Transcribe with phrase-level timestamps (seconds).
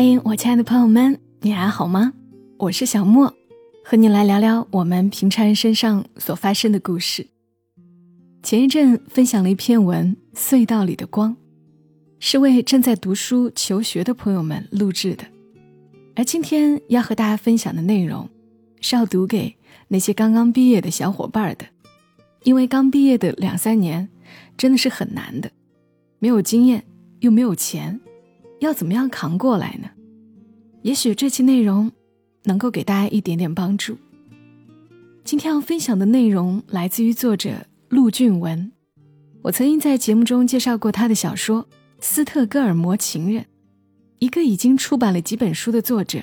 [0.00, 2.12] 嘿，我亲爱的朋友们，你还好吗？
[2.56, 3.34] 我是小莫，
[3.84, 7.26] 和你来聊聊我们平常人身上所发生的故事。
[8.40, 11.32] 前一阵分享了一篇文《隧道里的光》，
[12.20, 15.24] 是为正在读书求学的朋友们录制的。
[16.14, 18.30] 而今天要和大家分享的内容，
[18.80, 19.56] 是要读给
[19.88, 21.66] 那些刚刚毕业的小伙伴的，
[22.44, 24.08] 因为刚毕业的两三年
[24.56, 25.50] 真的是很难的，
[26.20, 26.84] 没有经验
[27.18, 28.00] 又没有钱。
[28.60, 29.88] 要怎么样扛过来呢？
[30.82, 31.90] 也许这期内容
[32.44, 33.96] 能够给大家一点点帮助。
[35.24, 38.72] 今天要分享的内容来自于作者陆俊文，
[39.42, 41.64] 我曾经在节目中介绍过他的小说
[42.00, 43.42] 《斯特哥尔摩情人》，
[44.18, 46.20] 一个已经出版了几本书的作者，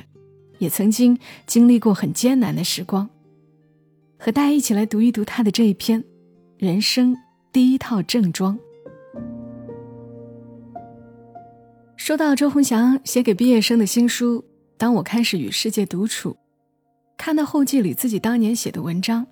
[0.57, 3.09] 也曾经经历过很艰难的时光。
[4.17, 6.01] 和大家一起来读一读他的这一篇
[6.57, 7.15] 《人生
[7.51, 8.57] 第一套正装》。
[11.97, 14.41] 收到周鸿祥写给毕业生的新书
[14.77, 16.31] 《当我开始与世界独处》，
[17.17, 19.25] 看到后记里自己当年写的文章，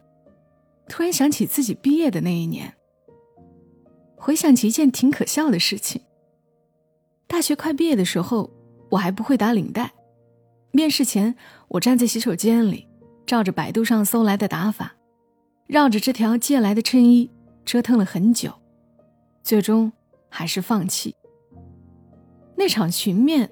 [0.88, 2.74] 突然想起自己毕业的那一年。
[4.16, 6.02] 回想起一件挺可笑的事情：
[7.28, 8.50] 大学快毕业的时候，
[8.90, 9.92] 我还不会打领带。
[10.72, 11.36] 面试前，
[11.68, 12.88] 我站在洗手间里，
[13.26, 14.96] 照着百度上搜来的打法，
[15.68, 17.30] 绕着这条借来的衬衣
[17.66, 18.54] 折腾了很久，
[19.44, 19.92] 最终
[20.30, 21.14] 还是放弃。
[22.56, 23.52] 那场群面，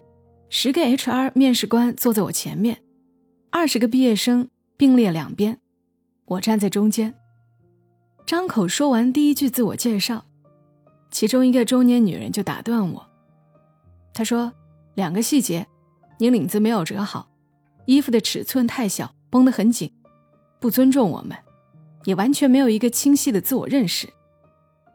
[0.50, 2.82] 十个 HR 面试官坐在我前面，
[3.50, 5.60] 二十个毕业生并列两边，
[6.26, 7.14] 我站在中间。
[8.26, 10.26] 张口说完第一句自我介绍，
[11.10, 13.06] 其中一个中年女人就打断我，
[14.14, 14.54] 她说
[14.96, 15.68] ：“两个细节，
[16.20, 17.30] 你领子没有折好，
[17.86, 19.92] 衣服的尺寸太小，绷得很紧，
[20.60, 21.38] 不尊重我们，
[22.06, 24.08] 也完全没有一个清晰的自我认识。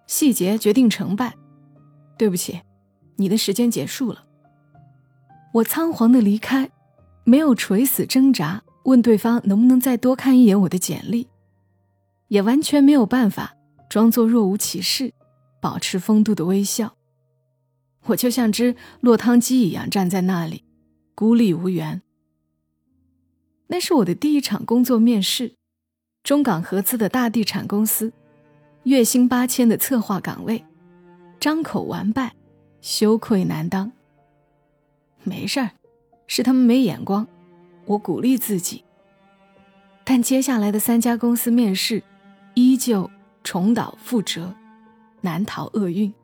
[0.07, 1.34] 细节决定成败，
[2.17, 2.61] 对不起。”
[3.17, 4.25] 你的时间结束了，
[5.55, 6.70] 我仓皇的离开，
[7.25, 11.28] 没有垂死挣扎问对方能不能再多看一眼我的简历，
[12.28, 13.56] 也完全没有办法
[13.88, 15.12] 装作若无其事，
[15.60, 16.94] 保持风度的微笑。
[18.06, 20.62] 我就像只落汤鸡一样站在那里，
[21.15, 22.03] 孤立无援。
[23.69, 25.56] 那是我的第一场工作面试，
[26.22, 28.12] 中港合资的大地产公司，
[28.84, 30.65] 月薪八千的策划岗位，
[31.41, 32.34] 张口完败。
[32.87, 33.91] 羞愧难当。
[35.25, 35.71] 没事儿，
[36.29, 37.27] 是他们没眼光，
[37.85, 38.85] 我鼓励自己。
[40.05, 42.01] 但接下来的三家公司面试，
[42.55, 43.11] 依旧
[43.43, 44.55] 重蹈覆辙，
[45.21, 46.15] 难逃厄运。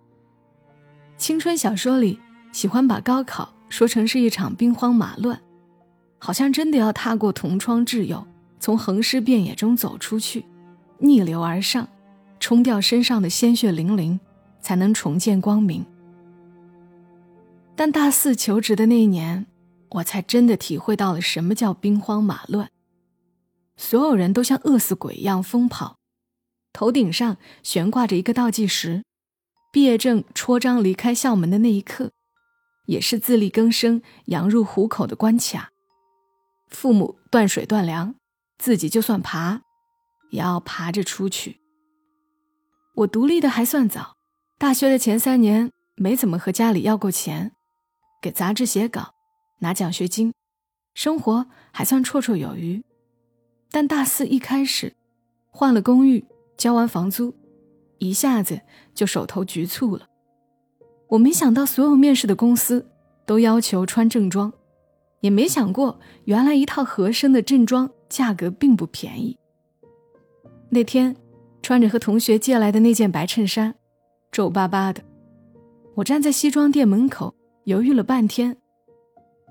[1.17, 2.21] 青春小说里
[2.53, 5.43] 喜欢把高考说成是一场兵荒马乱，
[6.21, 8.25] 好像真的要踏过同窗挚友，
[8.61, 10.45] 从横尸遍野中走出去，
[10.99, 11.89] 逆流而上，
[12.39, 14.21] 冲掉身上的鲜血淋淋，
[14.61, 15.85] 才能重见光明。
[17.85, 19.45] 但大四求职的那一年，
[19.91, 22.71] 我才真的体会到了什么叫兵荒马乱。
[23.77, 25.97] 所有人都像饿死鬼一样疯跑，
[26.73, 29.03] 头顶上悬挂着一个倒计时，
[29.73, 32.13] 毕业证戳章离开校门的那一刻，
[32.87, 35.71] 也是自力更生、羊入虎口的关卡。
[36.69, 38.15] 父母断水断粮，
[38.59, 39.61] 自己就算爬，
[40.31, 41.59] 也要爬着出去。
[42.95, 44.15] 我独立的还算早，
[44.57, 47.51] 大学的前三年没怎么和家里要过钱。
[48.23, 49.13] 给杂志写稿，
[49.59, 50.33] 拿奖学金，
[50.95, 52.81] 生活还算绰绰有余。
[53.73, 54.95] 但大四一开始，
[55.51, 56.25] 换了公寓，
[56.57, 57.35] 交完房租，
[57.99, 58.61] 一下子
[58.95, 60.07] 就手头局促了。
[61.09, 62.89] 我没想到所有面试的公司
[63.27, 64.53] 都要求穿正装，
[65.21, 69.37] 也没想过原来一套合身的正装价格并不便宜。
[70.71, 71.17] 那天，
[71.61, 73.75] 穿着和同学借来的那件白衬衫，
[74.31, 75.03] 皱巴巴的，
[75.97, 77.35] 我站在西装店门口。
[77.65, 78.57] 犹豫了半天，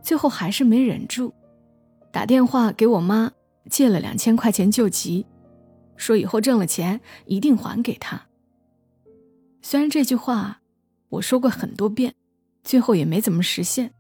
[0.04, 1.34] 最后还是没忍住，
[2.12, 3.32] 打电话给我妈
[3.70, 5.26] 借了两千块钱救急，
[5.96, 8.22] 说以后挣了钱一定还给她。
[9.62, 10.60] 虽然这句话
[11.10, 12.14] 我说过很多遍，
[12.64, 13.94] 最后也没怎么实现，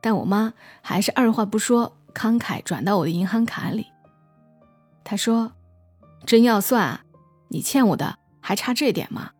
[0.00, 3.86] 但我妈还是二话不说，慷慨转到我的银行卡里。
[5.04, 5.52] 她说
[6.24, 7.00] ：“真要算，
[7.48, 9.32] 你欠我的还差这点吗？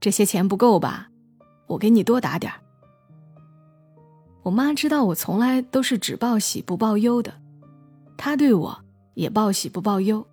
[0.00, 1.08] 这些钱不够吧？
[1.68, 2.58] 我给你多打点儿。”
[4.42, 7.32] 我妈知道我从来都是只报喜不报忧的，
[8.16, 8.84] 她对我
[9.14, 10.26] 也报喜不报忧。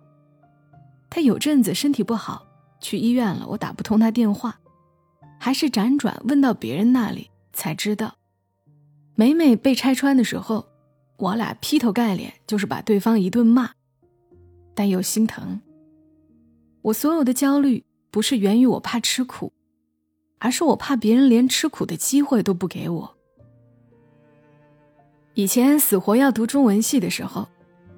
[1.08, 2.46] 她有阵子身体不好，
[2.80, 4.58] 去医院了，我打不通她电话，
[5.38, 8.16] 还是辗转问到别人那里才知道。
[9.14, 10.66] 每每被拆穿的时候，
[11.16, 13.70] 我俩劈头盖脸就是把对方一顿骂，
[14.74, 15.60] 但又心疼。
[16.82, 19.52] 我所有的焦虑不是源于我怕吃苦，
[20.38, 23.16] 而是我怕别人连吃苦的机会都不给我。
[25.34, 27.48] 以前死活要读中文系的时候，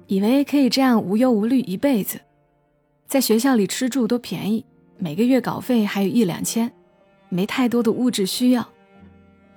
[0.07, 2.19] 以为可以这样无忧无虑一辈子，
[3.07, 4.63] 在学校里吃住都便宜，
[4.97, 6.71] 每个月稿费还有一两千，
[7.29, 8.67] 没太多的物质需要，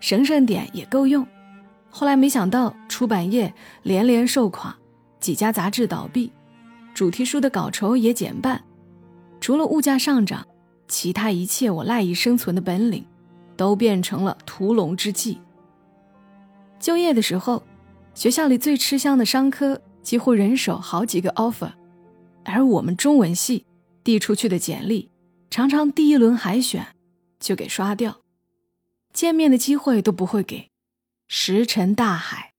[0.01, 1.27] 省省点也够用。
[1.91, 3.53] 后来没想到出版业
[3.83, 4.77] 连连受垮，
[5.21, 6.33] 几家杂志倒闭，
[6.95, 8.63] 主题书的稿酬也减半，
[9.41, 10.47] 除了物价上涨，
[10.89, 13.05] 其他一切我赖以生存的本领，
[13.55, 15.39] 都变成了屠龙之计。
[16.79, 17.63] 就业的时候，
[18.15, 21.73] 学校里最吃香的商科几乎人手好几个 offer，
[22.45, 23.67] 而我们中文系
[24.05, 25.11] 递出去的简历，
[25.51, 26.87] 常常第一轮海选
[27.41, 28.21] 就给刷掉，
[29.13, 30.71] 见面的机会都不会给，
[31.27, 32.53] 石沉大海。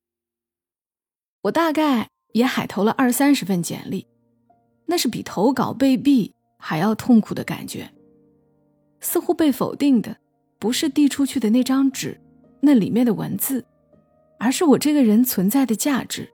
[1.44, 4.08] 我大概也海投了二三十份简历，
[4.88, 7.90] 那是比投稿被毙还要痛苦的感觉。
[9.00, 10.18] 似乎被否定的
[10.60, 12.20] 不是递出去的那张纸，
[12.60, 13.64] 那里面的文字。
[14.40, 16.32] 而是我这个人存在的价值。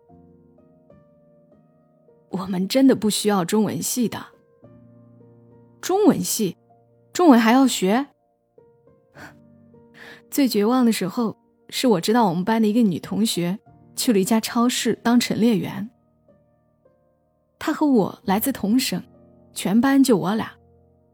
[2.30, 4.26] 我们真的不需要中文系的。
[5.80, 6.58] 中文系，
[7.12, 8.08] 中文还要学。
[10.32, 11.38] 最绝望的时候，
[11.70, 13.60] 是我知道我们班的一个女同学
[13.96, 15.90] 去了一家超市当陈列员。
[17.60, 19.02] 她和我来自同省，
[19.54, 20.54] 全班就我俩，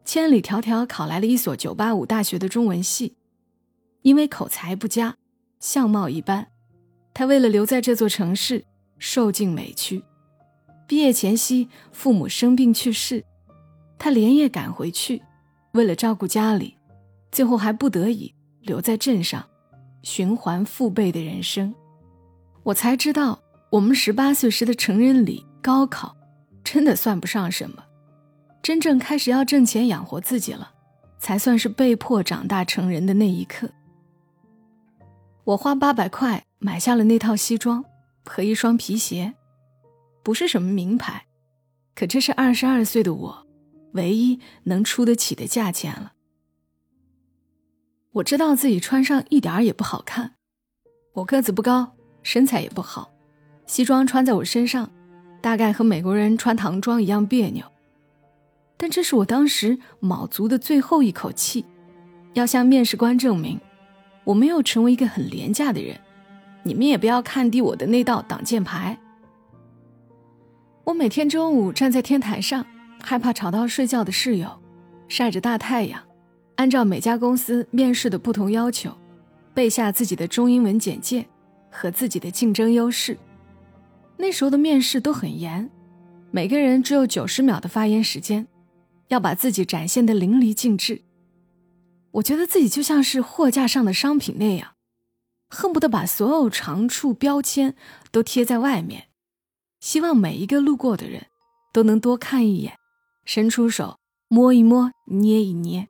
[0.05, 3.17] 千里迢迢考来了一所985大学的中文系，
[4.03, 5.17] 因为口才不佳，
[5.59, 6.47] 相貌一般。
[7.19, 8.63] 他为了留在这座城市，
[8.97, 10.01] 受尽委屈。
[10.87, 13.25] 毕业前夕，父母生病去世，
[13.97, 15.21] 他连夜赶回去，
[15.73, 16.77] 为了照顾家里，
[17.29, 19.45] 最后还不得已留在镇上，
[20.01, 21.75] 循环父辈的人生。
[22.63, 23.37] 我才知道，
[23.69, 26.15] 我们十八岁时的成人礼、高考，
[26.63, 27.83] 真的算不上什么。
[28.63, 30.71] 真正开始要挣钱养活自己了，
[31.17, 33.69] 才算是被迫长大成人的那一刻。
[35.49, 36.45] 我花八百块。
[36.61, 37.85] 买下了那套西装
[38.25, 39.33] 和一双皮鞋，
[40.21, 41.25] 不是什么名牌，
[41.95, 43.47] 可这是二十二岁的我
[43.93, 46.11] 唯一能出得起的价钱了。
[48.11, 50.33] 我知道自己穿上一点儿也不好看，
[51.13, 51.93] 我个子不高，
[52.23, 53.09] 身材也不好，
[53.65, 54.91] 西装穿在我身上，
[55.41, 57.63] 大概和美国人穿唐装一样别扭。
[58.75, 61.63] 但这是我当时卯足的最后一口气，
[62.33, 63.57] 要向面试官证明，
[64.29, 65.99] 我没有成为一个很廉价的人。
[66.61, 68.95] 你们也不要看低我的那道挡箭牌。
[70.83, 72.63] 我每天中午站在天台上，
[73.01, 74.47] 害怕吵到睡觉的室友，
[75.07, 75.99] 晒着大太阳，
[76.57, 78.95] 按照每家公司面试的不同要求，
[79.55, 81.25] 背下自己的中英文简介
[81.71, 83.17] 和自己的竞争优势。
[84.15, 85.67] 那时候的面试都很严，
[86.29, 88.45] 每个人只有九十秒的发言时间，
[89.07, 91.01] 要把自己展现的淋漓尽致。
[92.13, 94.75] 我觉得自己就像是货架上的商品那样。
[95.51, 97.75] 恨不得把所有长处标签
[98.11, 99.07] 都贴在外面，
[99.79, 101.25] 希望每一个路过的人
[101.73, 102.77] 都能多看一眼，
[103.25, 103.97] 伸出手
[104.27, 105.87] 摸一摸、捏一捏。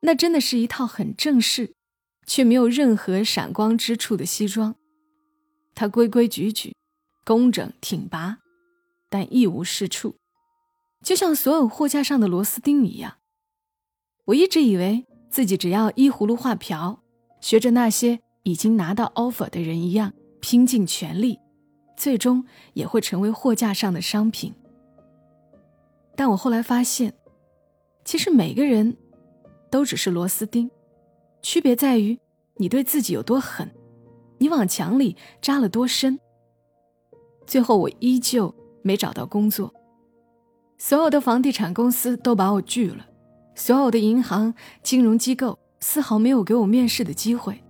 [0.00, 1.72] 那真的是一套很正式，
[2.26, 4.74] 却没有任何闪光之处的西装。
[5.74, 6.76] 它规规矩矩、
[7.24, 8.38] 工整挺拔，
[9.08, 10.16] 但一无是处，
[11.02, 13.17] 就像所有货架上的螺丝钉一样。
[14.28, 17.00] 我一直以为自己只要依葫芦画瓢。
[17.40, 21.38] 学着那些已经拿到 offer 的人一样，拼尽全力，
[21.96, 24.52] 最终也会成为货架上的商品。
[26.14, 27.14] 但我后来发现，
[28.04, 28.96] 其实每个人
[29.70, 30.68] 都只是螺丝钉，
[31.40, 32.18] 区别在于
[32.56, 33.72] 你对自己有多狠，
[34.36, 36.18] 你往墙里扎了多深。
[37.46, 39.72] 最后，我依旧没找到工作，
[40.76, 43.07] 所有的房地产公司都把我拒了，
[43.58, 45.58] 所有的银行、金融机构。
[45.80, 47.62] 丝毫没有给我面试的机会，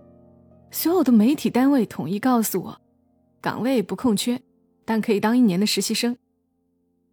[0.71, 2.81] 所有的媒体单位统一告诉我，
[3.39, 4.41] 岗位不空缺，
[4.83, 6.17] 但可以当一年的实习生，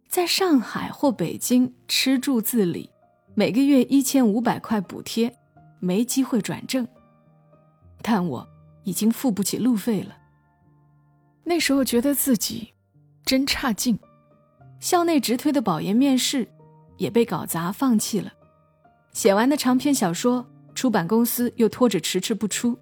[0.09, 2.89] 在上海或北京吃住自理，
[3.35, 5.37] 每个月一千五百块补贴，
[5.79, 6.87] 没机会转正，
[8.01, 8.49] 但我
[8.83, 10.17] 已经付不起路费了。
[11.43, 12.73] 那时候觉得自己
[13.23, 13.99] 真差劲，
[14.79, 16.49] 校内直推的保研面试
[16.97, 18.33] 也被搞砸放弃了，
[19.17, 20.45] 写完的长篇小说。
[20.75, 22.77] 出版公司又拖着迟迟不出，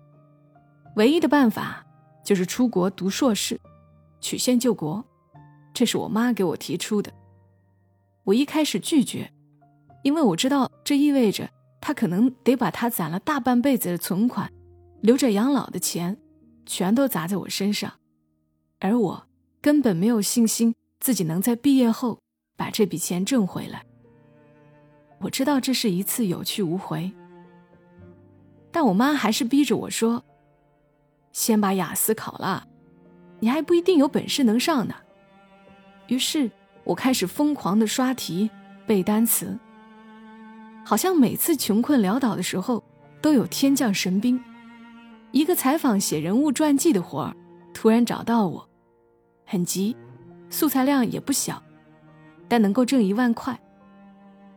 [0.98, 1.86] 唯一的办法
[2.26, 3.58] 就是出国读硕士，
[4.20, 5.02] 曲线救国。
[5.74, 7.10] 这是我妈给我提出的。
[8.26, 9.32] 我一开始拒绝，
[10.04, 11.50] 因为我知道这意味着
[11.80, 14.52] 她可能得把她攒了大半辈子的存款、
[15.00, 16.18] 留着养老的钱，
[16.66, 17.94] 全都砸在我身上，
[18.80, 19.28] 而我
[19.62, 22.20] 根本没有信心自己能在毕业后
[22.58, 23.86] 把这笔钱挣回来。
[25.20, 27.12] 我知道这是一次有去无回。
[28.72, 30.24] 但我妈还是逼着我说
[31.32, 32.68] ：“先把雅思考了，
[33.40, 34.96] 你还不一定有本事能上呢。
[36.08, 36.52] 于是
[36.84, 38.50] 我开始疯狂的刷题、
[38.86, 39.58] 背单词，
[40.84, 42.84] 好像每次穷困潦倒的时候
[43.22, 44.40] 都有天降神兵。
[45.32, 47.36] 一个采访写人物传记的活儿，
[47.74, 48.70] 突然找到我，
[49.46, 49.96] 很急，
[50.50, 51.64] 素材量也不小，
[52.48, 53.60] 但能够挣一万块，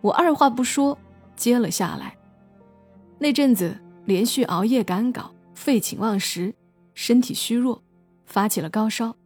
[0.00, 0.96] 我二话不说
[1.36, 2.16] 接了下来。
[3.18, 6.54] 那阵子连续熬夜赶稿，废寝忘食，
[6.94, 7.82] 身体虚弱，
[8.26, 9.16] 发起了高烧。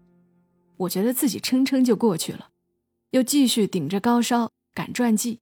[0.78, 2.48] 我觉得自己撑撑就过去了，
[3.10, 5.40] 又继续顶着高烧赶传记。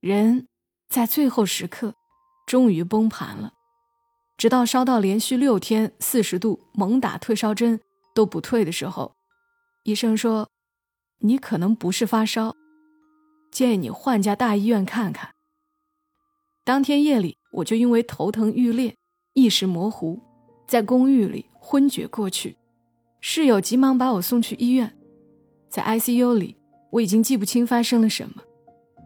[0.00, 0.48] 人
[0.88, 1.94] 在最后时刻，
[2.46, 3.52] 终于崩盘了。
[4.36, 7.80] 直到烧到连续六天四十度，猛打退烧针
[8.14, 9.14] 都不退的时候，
[9.84, 10.50] 医生说
[11.22, 12.56] ：“你可能不是发烧，
[13.54, 15.30] 建议你换家大医院看看。”
[16.64, 18.96] 当天夜里，我就因为头疼欲裂、
[19.34, 20.20] 意识模糊，
[20.66, 22.56] 在公寓里昏厥过去。
[23.20, 24.92] 室友急忙把我送去医院，
[25.68, 26.56] 在 ICU 里，
[26.90, 28.42] 我已经记不清发生了什么。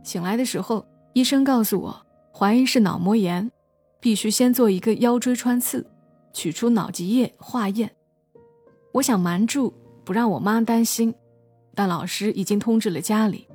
[0.03, 3.51] 醒来的时候，医生告诉我，怀疑是脑膜炎，
[4.01, 5.85] 必须先做一个腰椎穿刺，
[6.33, 7.95] 取出脑脊液化验。
[8.93, 9.75] 我想瞒住，
[10.05, 11.13] 不让我妈担心，
[11.75, 13.48] 但老师已经通知了家里，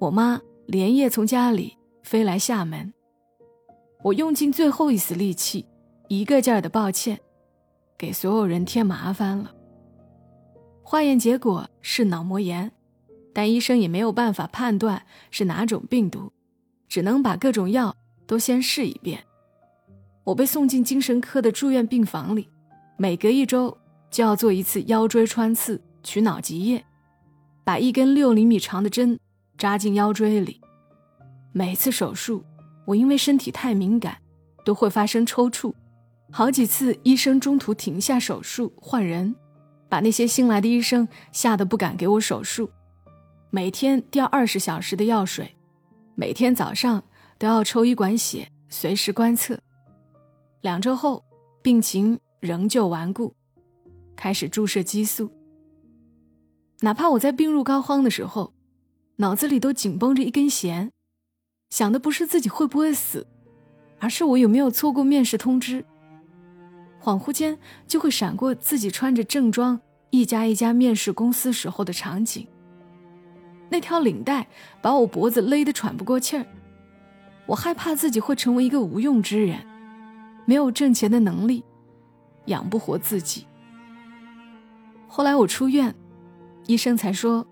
[0.00, 2.92] 我妈连夜从家里飞来厦门。
[4.04, 5.66] 我用尽最后一丝力气，
[6.08, 7.18] 一个劲儿的抱歉，
[7.96, 9.52] 给所有人添麻烦了。
[10.84, 12.70] 化验结果是脑膜炎，
[13.34, 16.32] 但医生也没有办法判断是哪种病毒，
[16.88, 19.24] 只能把各种药都先试一遍。
[20.22, 22.48] 我被送进精神科的住院病房里，
[22.96, 23.76] 每隔一周
[24.10, 26.84] 就要做一次腰椎穿刺，取脑脊液，
[27.64, 29.18] 把一根六厘米长的针
[29.58, 30.60] 扎进腰椎里。
[31.52, 32.42] 每次手术，
[32.86, 34.16] 我因为身体太敏感，
[34.64, 35.74] 都会发生抽搐，
[36.30, 39.34] 好几次医生中途停下手术换人。
[39.90, 42.70] 把那些新来的医生吓得不敢给我手术，
[43.48, 45.56] 每天吊二十小时的药水，
[46.14, 47.02] 每天早上
[47.38, 49.58] 都要抽一管血，随时观测。
[50.60, 51.24] 两周后，
[51.62, 53.34] 病情仍旧顽固，
[54.14, 55.32] 开始注射激素。
[56.80, 58.52] 哪怕我在病入膏肓的时候，
[59.20, 60.92] 脑子里都紧绷着一根弦，
[61.70, 63.26] 想的不是自己会不会死，
[63.98, 65.84] 而是我有没有错过面试通知。
[67.02, 67.58] 恍惚间
[67.88, 72.46] 就会闪过自己穿着正装一家一家面试公司时候的场景。
[73.68, 74.46] 那条领带
[74.80, 76.46] 把我脖子勒得喘不过气儿，
[77.46, 79.66] 我害怕自己会成为一个无用之人，
[80.46, 81.64] 没有挣钱的能力，
[82.46, 83.46] 养不活自己。
[85.08, 85.92] 后来我出院，
[86.68, 87.44] 医生才说：“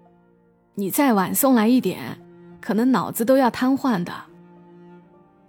[0.77, 2.21] 你再晚送来一点，
[2.61, 4.13] 可能脑子都要瘫痪的。”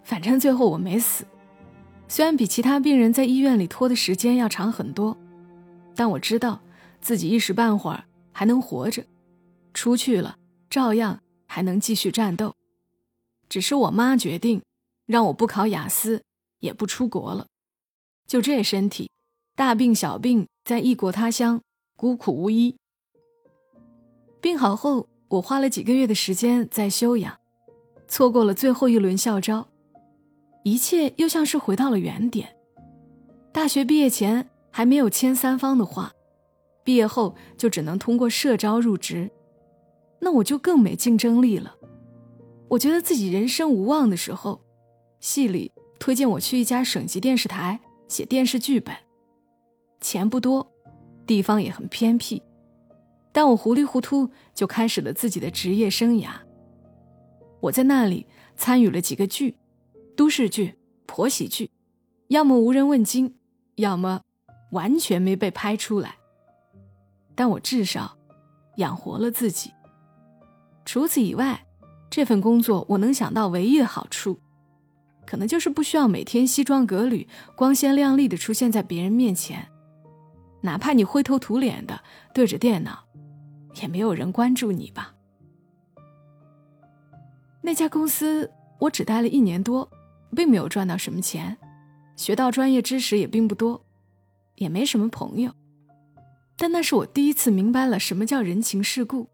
[0.04, 1.26] 反正最后我没死。
[2.08, 5.18] 虽然比其他病人在医院里拖的时间要长很多，
[5.94, 6.62] 但我知道
[7.02, 9.04] 自己一时半会儿还能活着，
[9.74, 10.38] 出去了
[10.70, 12.56] 照样还能继续战斗。
[13.50, 14.62] 只是我妈决定
[15.06, 16.24] 让我不考雅思，
[16.60, 17.48] 也不出国了。
[18.26, 19.12] 就这身体，
[19.56, 21.62] 大病小病在异国他乡
[21.98, 22.78] 孤苦无依。
[24.40, 27.38] 病好后，我花了几个月的时间在休养，
[28.08, 29.68] 错过了最后一轮校招。
[30.64, 32.56] 一切又像是回到了原点。
[33.52, 36.14] 大学毕业前还没有签三方的话，
[36.84, 39.30] 毕业后就只能通过社招入职，
[40.20, 41.76] 那我就更没竞争力了。
[42.70, 44.62] 我觉得自己人生无望的时候，
[45.20, 48.96] 系里推荐我去一家省级电视台写电视剧本，
[50.02, 50.70] 钱不多，
[51.26, 52.44] 地方也很偏僻，
[53.38, 56.30] 但我糊里糊涂就开始了自己的职业生涯。
[57.60, 58.26] 我在那里
[58.56, 59.56] 参与了几个剧。
[60.16, 60.74] 都市剧、
[61.06, 61.70] 婆媳剧，
[62.30, 63.36] 要么无人问津，
[63.76, 64.22] 要么
[64.72, 66.16] 完全没被拍出来。
[67.36, 68.18] 但我至少
[68.78, 69.72] 养活了自己。
[70.84, 71.64] 除此以外，
[72.10, 74.40] 这份工作我能想到唯一的好处，
[75.28, 79.68] 可能就是不需要每天西装革履、光鲜亮丽的出现在别人面前。
[80.62, 82.02] 哪怕你灰头土脸的
[82.34, 83.06] 对着电脑，
[83.82, 85.14] 也没有人关注你吧。
[87.62, 89.90] 那家公司我只待了一年多。
[90.36, 91.58] 并没有赚到什么钱，
[92.18, 93.84] 学到专业知识也并不多，
[94.56, 95.52] 也没什么朋友。
[96.58, 99.30] 但那是我第一次明白了什么叫人情世故。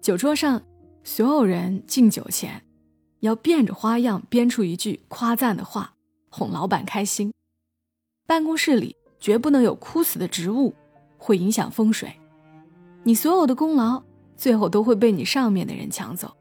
[0.00, 0.62] 酒桌上，
[1.04, 2.64] 所有人敬酒前，
[3.20, 5.94] 要变着花样编出一句夸赞的话，
[6.30, 7.30] 哄老板开心。
[8.26, 10.74] 办公室里绝不能有枯死的植物，
[11.18, 12.10] 会影响风水。
[13.04, 14.02] 你所有的功劳，
[14.36, 16.34] 最后都会被你上面的人抢走。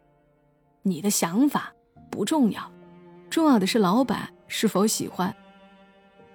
[0.81, 1.73] 你的想法
[2.09, 2.71] 不重要。
[3.29, 5.35] 重要的是老板是否喜欢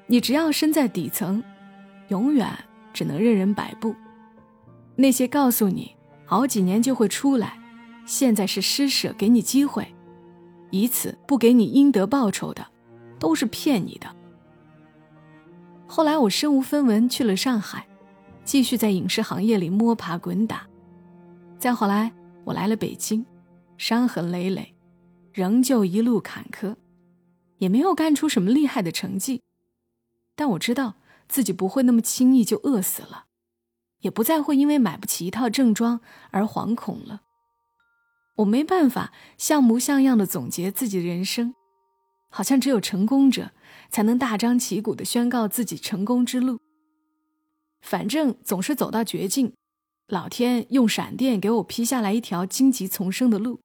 [0.06, 0.20] 你。
[0.20, 1.42] 只要身在底层，
[2.08, 2.48] 永远
[2.92, 3.94] 只能任人摆布。
[4.96, 5.94] 那些告诉你
[6.26, 7.58] 好几年就会出来，
[8.04, 9.94] 现在是施舍给你机会，
[10.70, 12.66] 以此不给你应得报酬的，
[13.18, 14.14] 都是骗你的。
[15.86, 17.87] 后来我身无分文去了上海，
[18.48, 20.66] 继续在影视行业里摸爬滚打。
[21.58, 22.10] 再后来，
[22.44, 23.26] 我来了北京，
[23.76, 24.74] 伤痕累累，
[25.34, 26.74] 仍旧一路坎坷，
[27.58, 29.42] 也没有干出什么厉害的成绩。
[30.34, 30.94] 但我知道
[31.28, 33.26] 自己不会那么轻易就饿死了。
[34.00, 36.00] 也不再会因为买不起一套正装
[36.30, 37.20] 而惶恐了。
[38.36, 41.54] 我没办法像模像样的总结自己的人生，
[42.30, 43.50] 好像只有成功者
[43.90, 46.58] 才能大张旗鼓的宣告自己成功之路。
[47.80, 49.52] 反正总是走到绝境，
[50.08, 53.60] 老天用闪电给我劈下来一条荆棘丛生的路，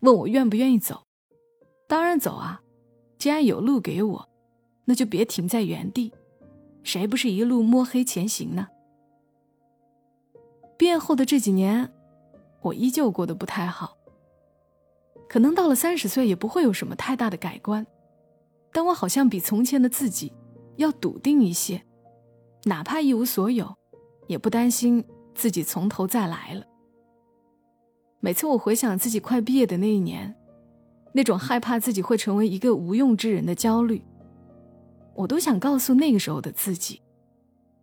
[0.00, 1.02] 问我愿不愿意走。
[1.88, 2.62] 当然走啊！
[3.18, 4.28] 既然有路给我，
[4.84, 6.12] 那就别停在原地。
[6.82, 8.68] 谁不是一路摸黑前行呢？
[10.78, 11.92] 毕业后的这几年，
[12.62, 13.96] 我依旧过得不太好。
[15.28, 17.86] 可能到了三十岁也不会有什么太大的改观，
[18.72, 20.32] 但我好像比从前的自己
[20.76, 21.84] 要笃定一些，
[22.64, 23.74] 哪怕一无所有，
[24.26, 26.64] 也不担心自己从头再来了。
[28.20, 30.34] 每次我回想自己快毕业的那一年，
[31.14, 34.02] 那种害怕自己会成为一个无用之人的焦虑，
[35.14, 37.00] 我都想告诉那个时候的自己：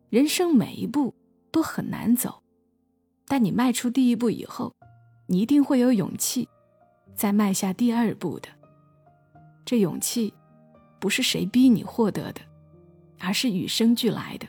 [0.10, 1.16] 人生每一步
[1.52, 2.44] 都很难走。
[3.28, 4.74] 但你迈出第一步以后，
[5.26, 6.48] 你一定会有勇气，
[7.16, 8.48] 再迈下第二步的。
[9.66, 10.34] 这勇气，
[11.00, 12.42] 不是谁逼你获得的，
[13.20, 14.48] 而是与生俱来的。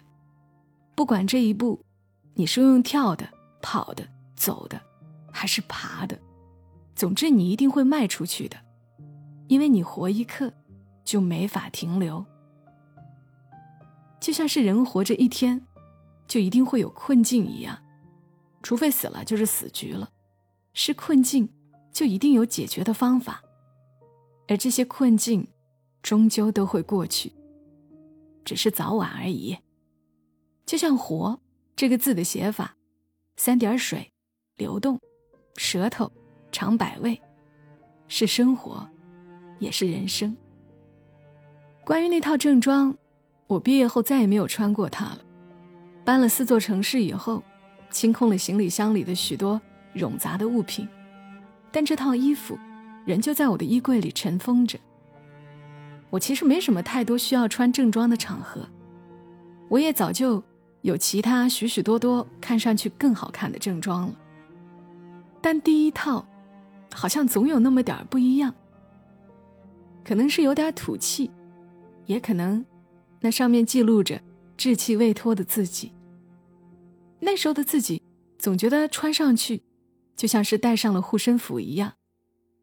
[0.99, 1.85] 不管这一步，
[2.35, 4.83] 你是用跳的、跑的、走的，
[5.31, 6.19] 还是爬的，
[6.97, 8.57] 总之你一定会迈出去的，
[9.47, 10.53] 因为你活一刻，
[11.05, 12.27] 就没法停留。
[14.19, 15.65] 就像是人活着一天，
[16.27, 17.79] 就一定会有困境一样。
[18.61, 20.11] 除非死了，就是死局了。
[20.73, 21.49] 是困境，
[21.93, 23.41] 就一定有解决的方法，
[24.49, 25.47] 而这些困境，
[26.03, 27.33] 终究都会过去，
[28.45, 29.57] 只是早晚而已。
[30.69, 31.41] 就像“活”
[31.75, 32.77] 这个字的写法，
[33.39, 34.13] 三点水，
[34.59, 35.01] 流动，
[35.57, 36.13] 舌头，
[36.53, 37.19] 尝百味，
[38.07, 38.87] 是生活，
[39.59, 40.37] 也是人生。
[41.87, 42.95] 关于那套正装，
[43.47, 45.21] 我毕业后再也没有穿过它了。
[46.05, 47.43] 搬了四座城市以后。
[47.91, 49.59] 清空了行李箱里的许多
[49.95, 50.87] 冗杂的物品，
[51.73, 52.59] 但这套衣服
[53.07, 54.79] 仍旧在我的衣柜里尘封着。
[56.11, 58.69] 我其实没什么太多需要穿正装的场合，
[59.71, 60.45] 我也早就
[60.89, 64.15] 有其他许许多多看上去更好看的正装了。
[65.41, 66.27] 但第一套，
[66.95, 68.55] 好像总有那么点儿不一样。
[70.03, 71.31] 可能是有点土气，
[72.07, 72.65] 也可能
[73.21, 74.19] 那上面记录着
[74.57, 75.93] 稚气未脱的自己。
[77.21, 78.03] 那时候的自己，
[78.39, 79.63] 总觉得穿上去，
[80.17, 81.93] 就像是戴上了护身符一样，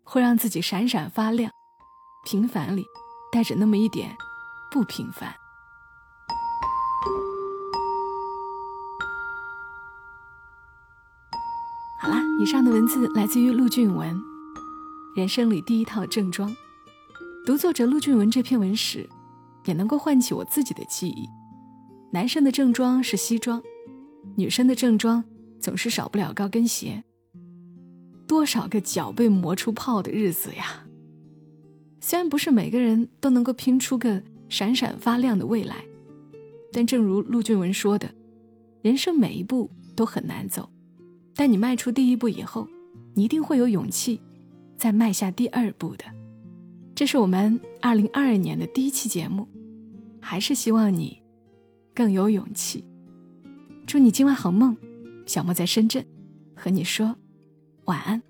[0.03, 1.51] 会让自己闪闪发亮。
[2.25, 2.83] 平凡里
[3.31, 4.17] 带着那么一点
[4.71, 5.31] 不平凡。
[12.37, 14.13] 以上的文字来自于陆俊文，
[15.15, 16.53] 人生里第一套正装。
[17.45, 19.09] 读作者陆俊文这篇文时，
[19.63, 21.29] 也能够唤起我自己的记忆。
[22.11, 23.63] 男生的正装是西装。
[24.35, 25.23] 女生的正装
[25.61, 27.01] 总是少不了高跟鞋。
[28.27, 30.85] 多少个脚被磨出泡的日子呀！
[32.01, 35.85] 虽然不是每个人都能够拼出个闪闪发亮的未来，
[36.73, 38.13] 但正如陆俊文说的，
[38.81, 40.69] 人生每一步都很难走，
[41.35, 42.67] 但你迈出第一步以后，
[43.13, 44.21] 你一定会有勇气
[44.77, 46.05] 再迈下第二步的。
[46.95, 49.47] 这是我们二零二二年的第一期节目，
[50.21, 51.21] 还是希望你
[51.93, 52.85] 更有勇气。
[53.85, 54.75] 祝你今晚好梦，
[55.25, 56.05] 小莫在深圳，
[56.55, 57.15] 和你说
[57.85, 58.21] 晚安。